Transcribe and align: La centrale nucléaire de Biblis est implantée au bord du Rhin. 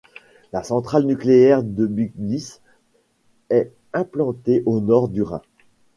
La 0.51 0.63
centrale 0.63 1.05
nucléaire 1.05 1.61
de 1.61 1.85
Biblis 1.85 2.59
est 3.51 3.71
implantée 3.93 4.63
au 4.65 4.79
bord 4.81 5.09
du 5.09 5.21
Rhin. 5.21 5.43